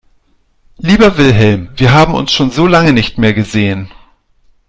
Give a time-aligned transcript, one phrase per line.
[0.79, 3.91] Lieber Wilhelm, wir haben uns schon so lange nicht mehr gesehen.